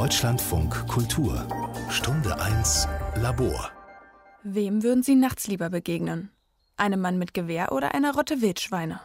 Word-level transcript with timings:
Deutschlandfunk 0.00 0.88
Kultur 0.88 1.46
Stunde 1.90 2.34
1 2.40 2.88
Labor 3.16 3.70
Wem 4.42 4.82
würden 4.82 5.02
Sie 5.02 5.14
nachts 5.14 5.46
lieber 5.46 5.68
begegnen? 5.68 6.30
Einem 6.78 7.02
Mann 7.02 7.18
mit 7.18 7.34
Gewehr 7.34 7.70
oder 7.72 7.94
einer 7.94 8.14
Rotte 8.14 8.40
Wildschweine? 8.40 9.00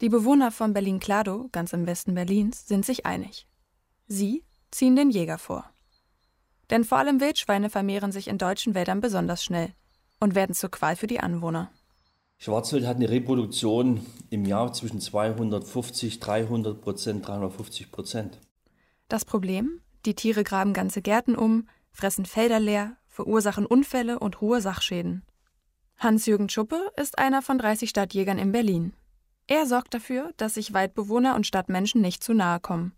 Die 0.00 0.08
Bewohner 0.08 0.52
von 0.52 0.72
Berlin-Kladow, 0.72 1.50
ganz 1.52 1.74
im 1.74 1.86
Westen 1.86 2.14
Berlins, 2.14 2.66
sind 2.66 2.86
sich 2.86 3.04
einig. 3.04 3.46
Sie 4.06 4.42
ziehen 4.70 4.96
den 4.96 5.10
Jäger 5.10 5.36
vor. 5.36 5.68
Denn 6.70 6.82
vor 6.82 6.96
allem 6.96 7.20
Wildschweine 7.20 7.68
vermehren 7.68 8.10
sich 8.10 8.28
in 8.28 8.38
deutschen 8.38 8.74
Wäldern 8.74 9.02
besonders 9.02 9.44
schnell 9.44 9.74
und 10.18 10.34
werden 10.34 10.54
zur 10.54 10.70
Qual 10.70 10.96
für 10.96 11.08
die 11.08 11.20
Anwohner. 11.20 11.70
Schwarzwild 12.38 12.86
hat 12.86 12.96
eine 12.96 13.10
Reproduktion 13.10 14.00
im 14.30 14.46
Jahr 14.46 14.72
zwischen 14.72 15.02
250, 15.02 16.20
300 16.20 16.80
Prozent, 16.80 17.28
350 17.28 17.92
Prozent. 17.92 18.38
Das 19.08 19.24
Problem? 19.24 19.80
Die 20.04 20.14
Tiere 20.14 20.44
graben 20.44 20.74
ganze 20.74 21.00
Gärten 21.00 21.34
um, 21.34 21.66
fressen 21.92 22.26
Felder 22.26 22.60
leer, 22.60 22.96
verursachen 23.06 23.64
Unfälle 23.64 24.18
und 24.18 24.42
hohe 24.42 24.60
Sachschäden. 24.60 25.24
Hans-Jürgen 25.96 26.50
Schuppe 26.50 26.78
ist 26.96 27.18
einer 27.18 27.40
von 27.40 27.58
30 27.58 27.88
Stadtjägern 27.88 28.38
in 28.38 28.52
Berlin. 28.52 28.92
Er 29.46 29.64
sorgt 29.64 29.94
dafür, 29.94 30.32
dass 30.36 30.54
sich 30.54 30.74
Waldbewohner 30.74 31.36
und 31.36 31.46
Stadtmenschen 31.46 32.02
nicht 32.02 32.22
zu 32.22 32.34
nahe 32.34 32.60
kommen. 32.60 32.92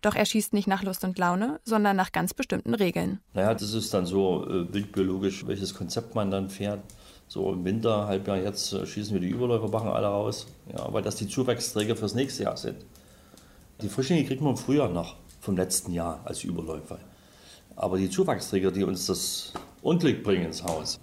Doch 0.00 0.14
er 0.14 0.24
schießt 0.24 0.54
nicht 0.54 0.68
nach 0.68 0.82
Lust 0.82 1.04
und 1.04 1.18
Laune, 1.18 1.60
sondern 1.64 1.96
nach 1.96 2.12
ganz 2.12 2.32
bestimmten 2.32 2.74
Regeln. 2.74 3.20
Naja, 3.34 3.52
das 3.52 3.74
ist 3.74 3.92
dann 3.92 4.06
so 4.06 4.48
äh, 4.48 4.72
wildbiologisch, 4.72 5.46
welches 5.46 5.74
Konzept 5.74 6.14
man 6.14 6.30
dann 6.30 6.48
fährt. 6.48 6.80
So 7.28 7.52
im 7.52 7.62
Winter, 7.64 8.06
Halbjahr 8.06 8.38
jetzt, 8.38 8.72
äh, 8.72 8.86
schießen 8.86 9.12
wir 9.12 9.20
die 9.20 9.28
Überläufer, 9.28 9.68
machen 9.68 9.90
alle 9.90 10.06
raus. 10.06 10.46
Ja, 10.72 10.90
weil 10.92 11.02
das 11.02 11.16
die 11.16 11.28
Zuwachsträger 11.28 11.94
fürs 11.94 12.14
nächste 12.14 12.44
Jahr 12.44 12.56
sind. 12.56 12.78
Die 13.82 13.88
Frischlinge 13.90 14.24
kriegt 14.24 14.40
man 14.40 14.52
im 14.52 14.56
Frühjahr 14.56 14.88
noch, 14.88 15.16
vom 15.46 15.56
letzten 15.56 15.92
Jahr 15.92 16.20
als 16.24 16.44
Überläufer. 16.44 16.98
Aber 17.76 17.98
die 17.98 18.10
Zuwachsträger, 18.10 18.72
die 18.72 18.84
uns 18.84 19.06
das 19.06 19.52
Unglück 19.80 20.22
bringen 20.22 20.46
ins 20.46 20.62
Haus, 20.64 21.00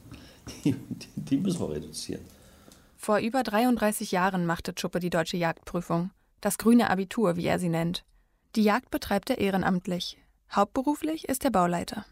die, 0.64 0.76
die 1.16 1.38
müssen 1.38 1.62
wir 1.62 1.76
reduzieren. 1.76 2.22
Vor 2.98 3.20
über 3.20 3.44
33 3.44 4.12
Jahren 4.12 4.46
machte 4.46 4.74
Schuppe 4.78 5.00
die 5.00 5.10
deutsche 5.10 5.38
Jagdprüfung. 5.38 6.12
Das 6.42 6.58
grüne 6.58 6.90
Abitur, 6.90 7.38
wie 7.38 7.46
er 7.48 7.60
sie 7.60 7.70
nennt. 7.70 8.04
Die 8.56 8.64
Jagd 8.64 8.92
betreibt 8.92 9.30
er 9.30 9.38
ehrenamtlich. 9.38 10.18
Hauptberuflich 10.52 11.30
ist 11.30 11.46
er 11.46 11.52
Bauleiter. 11.52 12.06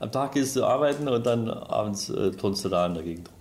Am 0.00 0.10
Tag 0.10 0.32
gehst 0.32 0.56
du 0.56 0.64
arbeiten 0.64 1.08
und 1.08 1.24
dann 1.24 1.48
abends 1.48 2.10
äh, 2.10 2.32
turnst 2.32 2.64
du 2.64 2.68
da 2.68 2.86
in 2.86 2.94
der 2.94 3.04
Gegend 3.04 3.28
rum. 3.28 3.37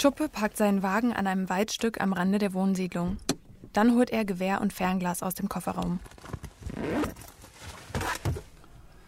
Schuppe 0.00 0.28
parkt 0.28 0.56
seinen 0.56 0.84
Wagen 0.84 1.12
an 1.12 1.26
einem 1.26 1.48
Waldstück 1.48 2.00
am 2.00 2.12
Rande 2.12 2.38
der 2.38 2.54
Wohnsiedlung. 2.54 3.16
Dann 3.72 3.96
holt 3.96 4.10
er 4.10 4.24
Gewehr 4.24 4.60
und 4.60 4.72
Fernglas 4.72 5.24
aus 5.24 5.34
dem 5.34 5.48
Kofferraum. 5.48 5.98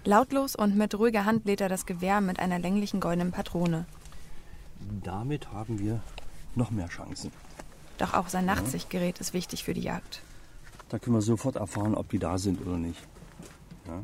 Lautlos 0.04 0.56
und 0.56 0.76
mit 0.76 0.98
ruhiger 0.98 1.24
Hand 1.26 1.44
lädt 1.44 1.60
er 1.60 1.68
das 1.68 1.86
Gewehr 1.86 2.20
mit 2.20 2.40
einer 2.40 2.58
länglichen 2.58 2.98
goldenen 2.98 3.30
Patrone. 3.30 3.86
Damit 5.04 5.52
haben 5.52 5.78
wir 5.78 6.00
noch 6.56 6.72
mehr 6.72 6.88
Chancen. 6.88 7.30
Doch 7.98 8.14
auch 8.14 8.26
sein 8.26 8.46
Nachtsichtgerät 8.46 9.20
ist 9.20 9.32
wichtig 9.32 9.62
für 9.62 9.74
die 9.74 9.82
Jagd. 9.82 10.22
Da 10.88 10.98
können 10.98 11.14
wir 11.14 11.22
sofort 11.22 11.54
erfahren, 11.54 11.94
ob 11.94 12.08
die 12.08 12.18
da 12.18 12.36
sind 12.36 12.66
oder 12.66 12.78
nicht. 12.78 13.00
Ja. 13.86 14.02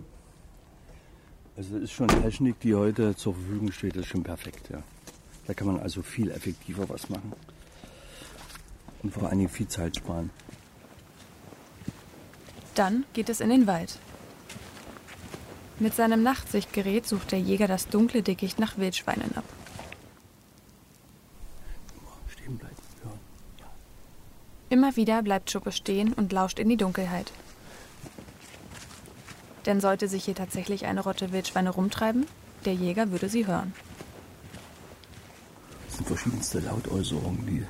Also 1.56 1.74
das 1.74 1.82
ist 1.82 1.92
schon 1.92 2.06
Technik, 2.06 2.60
die 2.60 2.76
heute 2.76 3.16
zur 3.16 3.34
Verfügung 3.34 3.72
steht, 3.72 3.96
das 3.96 4.02
ist 4.02 4.08
schon 4.08 4.22
perfekt. 4.22 4.70
Ja. 4.70 4.84
Da 5.46 5.54
kann 5.54 5.66
man 5.66 5.80
also 5.80 6.02
viel 6.02 6.30
effektiver 6.30 6.88
was 6.88 7.08
machen. 7.08 7.32
Und 9.02 9.12
vor 9.12 9.28
allen 9.28 9.38
Dingen 9.38 9.50
viel 9.50 9.68
Zeit 9.68 9.96
sparen. 9.96 10.30
Dann 12.74 13.04
geht 13.12 13.28
es 13.28 13.40
in 13.40 13.50
den 13.50 13.66
Wald. 13.66 13.98
Mit 15.78 15.94
seinem 15.94 16.22
Nachtsichtgerät 16.22 17.06
sucht 17.06 17.32
der 17.32 17.40
Jäger 17.40 17.68
das 17.68 17.88
dunkle 17.88 18.22
Dickicht 18.22 18.58
nach 18.58 18.78
Wildschweinen 18.78 19.36
ab. 19.36 19.44
Stehen 22.28 22.56
bleiben, 22.56 22.76
hören. 23.02 23.20
Immer 24.68 24.96
wieder 24.96 25.22
bleibt 25.22 25.50
Schuppe 25.50 25.72
stehen 25.72 26.12
und 26.12 26.32
lauscht 26.32 26.58
in 26.58 26.68
die 26.68 26.76
Dunkelheit. 26.76 27.30
Denn 29.66 29.80
sollte 29.80 30.08
sich 30.08 30.24
hier 30.24 30.34
tatsächlich 30.34 30.86
eine 30.86 31.02
Rotte 31.02 31.32
Wildschweine 31.32 31.70
rumtreiben, 31.70 32.26
der 32.64 32.74
Jäger 32.74 33.10
würde 33.10 33.28
sie 33.28 33.46
hören. 33.46 33.74
Verschiedenste 36.06 36.60
Lautäußerungen, 36.60 37.46
die, 37.46 37.64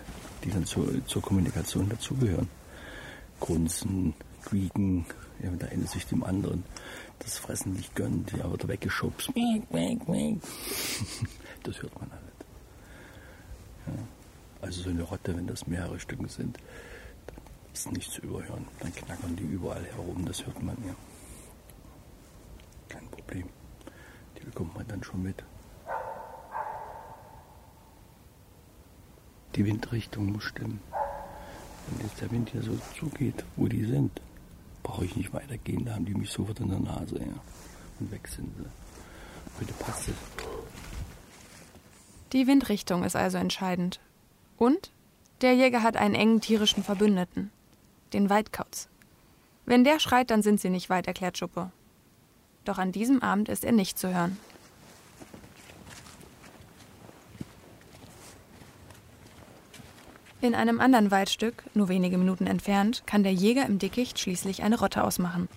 die 0.45 0.51
dann 0.51 0.65
zur, 0.67 1.05
zur 1.07 1.23
Kommunikation 1.23 1.89
dazugehören. 1.89 2.49
Grunzen, 3.41 4.15
quieken, 4.45 5.07
ja, 5.43 5.51
der 5.51 5.71
eine 5.71 5.87
sich 5.87 6.07
dem 6.07 6.23
anderen 6.23 6.65
das 7.19 7.39
Fressen 7.39 7.73
nicht 7.73 7.95
gönnt, 7.95 8.33
ja, 8.33 8.51
wird 8.51 8.69
weggeschubst. 8.69 9.31
Das 11.63 11.83
hört 11.83 11.99
man 11.99 12.09
halt. 12.13 12.23
Ja. 13.89 14.03
Also 14.61 14.83
so 14.83 14.91
eine 14.91 15.03
Rotte, 15.03 15.37
wenn 15.37 15.49
das 15.49 15.67
mehrere 15.67 15.99
Stücken 15.99 16.29
sind, 16.29 16.59
dann 17.27 17.43
ist 17.73 17.91
nicht 17.91 18.13
zu 18.13 18.21
überhören. 18.21 18.65
Dann 18.79 18.95
knackern 18.95 19.35
die 19.35 19.43
überall 19.43 19.85
herum, 19.85 20.25
das 20.25 20.47
hört 20.47 20.63
man 20.63 20.77
ja. 20.87 20.95
Kein 22.89 23.09
Problem. 23.09 23.49
Die 24.39 24.45
bekommt 24.45 24.77
man 24.77 24.87
dann 24.87 25.03
schon 25.03 25.25
mit. 25.25 25.43
Die 29.57 29.65
Windrichtung 29.65 30.33
muss 30.33 30.45
stimmen. 30.45 30.81
Wenn 31.89 32.07
jetzt 32.07 32.21
der 32.21 32.31
Wind 32.31 32.51
hier 32.51 32.63
so 32.63 32.79
zugeht, 32.99 33.45
wo 33.57 33.67
die 33.67 33.85
sind, 33.85 34.21
brauche 34.83 35.07
ich 35.07 35.17
nicht 35.17 35.33
weitergehen. 35.33 35.87
Da 35.87 35.95
haben 35.95 36.05
die 36.05 36.15
mich 36.15 36.31
sofort 36.31 36.61
in 36.61 36.69
der 36.69 36.81
Nase. 36.81 37.19
Ja. 37.19 37.41
Und 37.99 38.13
weg 38.13 38.29
sind 38.29 38.53
sie. 38.57 38.67
Bitte 39.59 39.73
passt 39.73 40.09
es. 40.09 40.15
Die 42.33 42.47
Windrichtung 42.47 43.03
ist 43.03 43.17
also 43.17 43.39
entscheidend. 43.39 44.01
Und 44.59 44.91
der 45.41 45.55
Jäger 45.55 45.83
hat 45.83 45.97
einen 45.97 46.15
engen 46.15 46.41
tierischen 46.41 46.83
Verbündeten, 46.83 47.51
den 48.13 48.29
Waldkauz. 48.29 48.89
Wenn 49.65 49.85
der 49.85 50.01
schreit, 50.01 50.31
dann 50.31 50.43
sind 50.43 50.61
sie 50.61 50.71
nicht 50.71 50.91
weit, 50.91 51.07
erklärt 51.07 51.39
Schuppe. 51.39 51.71
Doch 52.65 52.79
an 52.79 52.93
diesem 52.93 53.23
Abend 53.23 53.49
ist 53.49 53.65
er 53.65 53.73
nicht 53.73 53.99
zu 53.99 54.13
hören. 54.15 54.39
In 60.47 60.55
einem 60.55 60.79
anderen 60.79 61.11
Waldstück, 61.11 61.65
nur 61.75 61.89
wenige 61.89 62.19
Minuten 62.19 62.47
entfernt, 62.47 63.03
kann 63.05 63.25
der 63.25 63.33
Jäger 63.33 63.67
im 63.67 63.81
Dickicht 63.81 64.17
schließlich 64.17 64.63
eine 64.63 64.79
Rotte 64.79 65.03
ausmachen. 65.03 65.49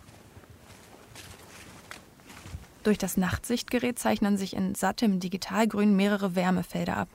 Durch 2.81 2.97
das 2.97 3.15
Nachtsichtgerät 3.15 3.99
zeichnen 3.99 4.35
sich 4.35 4.55
in 4.55 4.73
sattem 4.73 5.19
Digitalgrün 5.19 5.95
mehrere 5.95 6.33
Wärmefelder 6.35 6.97
ab. 6.97 7.07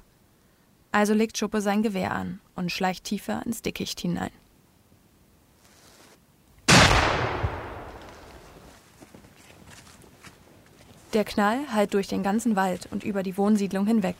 Also 0.93 1.15
legt 1.15 1.37
Schuppe 1.37 1.61
sein 1.61 1.83
Gewehr 1.83 2.13
an 2.13 2.39
und 2.55 2.71
schleicht 2.71 3.03
tiefer 3.03 3.43
ins 3.45 3.61
Dickicht 3.61 3.99
hinein. 3.99 4.31
Der 11.13 11.25
Knall 11.25 11.73
hallt 11.73 11.93
durch 11.93 12.07
den 12.07 12.23
ganzen 12.23 12.55
Wald 12.55 12.87
und 12.93 13.03
über 13.03 13.25
die 13.25 13.37
Wohnsiedlung 13.37 13.85
hinweg. 13.85 14.15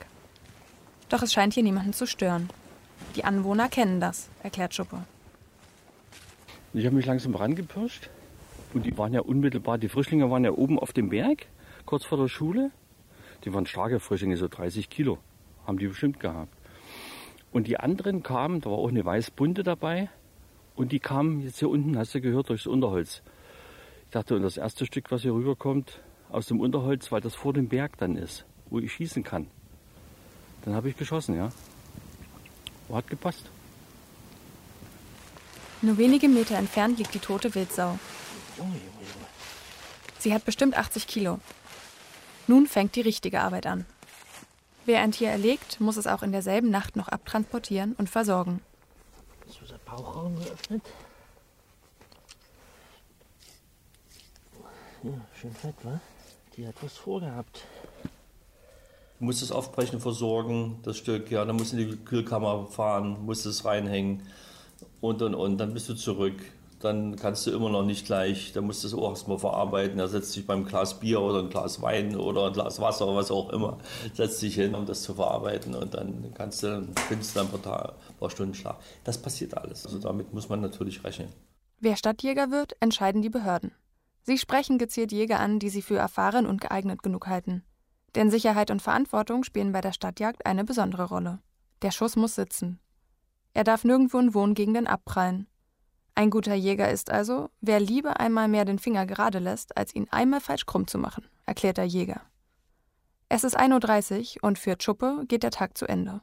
Doch 1.09 1.23
es 1.23 1.33
scheint 1.33 1.55
hier 1.55 1.63
niemanden 1.63 1.93
zu 1.93 2.09
stören. 2.09 2.51
Die 3.17 3.25
Anwohner 3.25 3.69
kennen 3.69 4.01
das, 4.01 4.29
erklärt 4.43 4.75
Schuppe. 4.75 5.05
Ich 6.73 6.85
habe 6.85 6.97
mich 6.97 7.07
langsam 7.07 7.35
rangepirscht. 7.35 8.11
Und 8.73 8.85
die 8.85 8.99
waren 8.99 9.13
ja 9.13 9.21
unmittelbar, 9.21 9.79
die 9.79 9.89
Frischlinge 9.89 10.31
waren 10.31 10.43
ja 10.43 10.51
oben 10.51 10.81
auf 10.81 10.93
dem 10.93 11.09
Berg, 11.09 11.47
kurz 11.87 12.05
vor 12.05 12.19
der 12.19 12.27
Schule. 12.27 12.73
Die 13.45 13.55
waren 13.55 13.67
starke 13.67 14.01
Frischlinge, 14.01 14.37
so 14.37 14.49
30 14.49 14.91
Kilo. 14.91 15.19
Haben 15.65 15.79
die 15.79 15.87
bestimmt 15.87 16.19
gehabt. 16.19 16.53
Und 17.53 17.69
die 17.69 17.79
anderen 17.79 18.25
kamen, 18.25 18.61
da 18.61 18.71
war 18.71 18.79
auch 18.79 18.89
eine 18.89 19.05
Weißbunte 19.05 19.63
dabei. 19.63 20.09
Und 20.75 20.91
die 20.91 20.99
kamen 20.99 21.41
jetzt 21.43 21.61
hier 21.61 21.71
unten, 21.71 21.97
hast 21.97 22.17
du 22.17 22.21
gehört, 22.21 22.49
durchs 22.49 22.67
Unterholz. 22.67 23.23
Ich 24.07 24.11
dachte, 24.11 24.35
und 24.35 24.43
das 24.43 24.57
erste 24.57 24.87
Stück, 24.87 25.13
was 25.13 25.23
hier 25.23 25.35
rüberkommt, 25.35 26.01
aus 26.31 26.47
dem 26.47 26.59
Unterholz, 26.59 27.13
weil 27.13 27.21
das 27.21 27.37
vor 27.37 27.53
dem 27.53 27.69
Berg 27.69 27.97
dann 27.99 28.17
ist, 28.17 28.45
wo 28.71 28.81
ich 28.81 28.93
schießen 28.93 29.23
kann. 29.23 29.47
Dann 30.65 30.75
habe 30.75 30.89
ich 30.89 30.97
geschossen, 30.97 31.37
ja. 31.37 31.51
Hat 32.93 33.09
gepasst. 33.09 33.45
Nur 35.83 35.99
wenige 35.99 36.29
Meter 36.29 36.57
entfernt 36.57 36.99
liegt 36.99 37.15
die 37.15 37.19
tote 37.19 37.55
Wildsau. 37.55 37.99
Sie 40.19 40.33
hat 40.33 40.45
bestimmt 40.45 40.77
80 40.77 41.07
Kilo. 41.07 41.41
Nun 42.47 42.67
fängt 42.67 42.95
die 42.95 43.01
richtige 43.01 43.41
Arbeit 43.41 43.67
an. 43.67 43.85
Wer 44.87 45.01
ein 45.01 45.13
Tier 45.13 45.31
erlegt, 45.31 45.81
muss 45.81 45.97
es 45.97 46.07
auch 46.07 46.23
in 46.23 46.33
derselben 46.33 46.71
Nacht 46.71 46.97
noch 46.97 47.09
abtransportieren 47.09 47.95
und 47.95 48.09
versorgen. 48.09 48.61
So 49.49 49.67
der 49.67 49.79
Bauchraum 49.79 50.37
geöffnet. 50.37 50.83
Ja, 55.03 55.13
schön 55.39 55.55
fett, 55.55 55.75
wa? 55.83 56.01
Die 56.57 56.67
hat 56.67 56.77
was 56.81 56.97
vorgehabt. 56.97 57.67
Du 59.25 59.27
musst 59.29 59.41
es 59.41 59.53
aufbrechen, 59.53 60.01
versorgen, 60.01 60.81
das 60.83 60.99
Stück, 60.99 61.31
ja, 61.31 61.47
dann 61.47 61.57
musst 61.57 61.73
du 61.73 61.79
in 61.79 61.89
die 61.89 61.97
Kühlkammer 61.97 62.67
fahren, 62.67 63.25
musst 63.25 63.47
es 63.47 63.65
reinhängen 63.65 64.21
und 65.01 65.23
und 65.23 65.35
und, 65.35 65.57
dann 65.57 65.73
bist 65.73 65.89
du 65.89 65.95
zurück. 65.95 66.35
Dann 66.81 67.17
kannst 67.17 67.47
du 67.47 67.51
immer 67.51 67.71
noch 67.71 67.87
nicht 67.87 68.05
gleich, 68.05 68.53
dann 68.53 68.67
musst 68.67 68.85
du 68.85 68.89
es 68.89 68.93
auch 68.93 69.09
erstmal 69.09 69.39
verarbeiten. 69.39 69.99
Er 69.99 70.09
setzt 70.09 70.33
sich 70.33 70.47
beim 70.47 70.67
Glas 70.67 71.01
Bier 71.01 71.23
oder 71.23 71.39
ein 71.39 71.49
Glas 71.49 71.81
Wein 71.81 72.17
oder 72.17 72.49
ein 72.49 72.53
Glas 72.53 72.83
Wasser 72.83 73.07
oder 73.07 73.17
was 73.17 73.31
auch 73.31 73.49
immer, 73.49 73.79
setzt 74.13 74.41
sich 74.41 74.57
hin, 74.57 74.75
um 74.75 74.85
das 74.85 75.03
zu 75.03 75.15
verarbeiten 75.15 75.75
und 75.75 75.95
dann 75.95 76.35
kannst 76.35 76.63
du, 76.63 76.67
dann 76.67 76.95
findest 77.09 77.35
du 77.35 77.41
ein 77.41 77.49
paar, 77.49 77.95
ein 78.11 78.17
paar 78.21 78.29
Stunden 78.29 78.53
Schlaf. 78.53 78.77
Das 79.05 79.17
passiert 79.17 79.57
alles. 79.57 79.87
Also 79.87 80.01
damit 80.01 80.35
muss 80.35 80.51
man 80.51 80.61
natürlich 80.61 81.03
rechnen. 81.03 81.31
Wer 81.81 81.97
Stadtjäger 81.97 82.51
wird, 82.51 82.77
entscheiden 82.81 83.23
die 83.23 83.31
Behörden. 83.31 83.73
Sie 84.23 84.37
sprechen 84.37 84.77
gezielt 84.77 85.13
Jäger 85.13 85.41
an, 85.41 85.61
die 85.61 85.71
sie 85.71 85.81
für 85.81 85.97
erfahren 85.97 86.45
und 86.45 86.61
geeignet 86.61 87.03
genug 87.03 87.27
halten. 87.27 87.63
Denn 88.15 88.31
Sicherheit 88.31 88.71
und 88.71 88.83
Verantwortung 88.83 89.45
spielen 89.45 89.73
bei 89.73 89.81
der 89.81 89.93
Stadtjagd 89.93 90.47
eine 90.47 90.65
besondere 90.65 91.05
Rolle. 91.05 91.41
Der 91.83 91.91
Schuss 91.91 92.17
muss 92.17 92.35
sitzen. 92.35 92.79
Er 93.53 93.65
darf 93.65 93.85
nirgendwo 93.85 94.19
in 94.19 94.35
Wohngegenden 94.35 94.87
abprallen. 94.87 95.47
Ein 96.15 96.31
guter 96.31 96.55
Jäger 96.55 96.91
ist 96.91 97.11
also, 97.11 97.51
wer 97.61 97.81
lieber 97.81 98.21
einmal 98.21 98.47
mehr 98.49 98.65
den 98.65 98.79
Finger 98.79 99.05
gerade 99.05 99.41
lässt, 99.41 99.77
als 99.77 99.95
ihn 99.95 100.07
einmal 100.11 100.41
falsch 100.41 100.67
krumm 100.67 100.87
zu 100.87 100.99
machen, 100.99 101.27
erklärt 101.45 101.77
der 101.77 101.87
Jäger. 101.87 102.21
Es 103.29 103.43
ist 103.43 103.59
1.30 103.59 104.37
Uhr 104.37 104.45
und 104.45 104.59
für 104.59 104.79
Tschuppe 104.79 105.25
geht 105.27 105.43
der 105.43 105.51
Tag 105.51 105.77
zu 105.77 105.87
Ende. 105.87 106.21